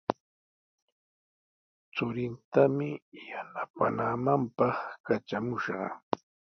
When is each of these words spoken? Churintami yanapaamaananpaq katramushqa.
Churintami 1.93 2.89
yanapaamaananpaq 3.29 4.75
katramushqa. 5.05 5.79